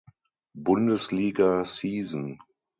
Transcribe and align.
Bundesliga 0.55 1.63
season. 1.63 2.39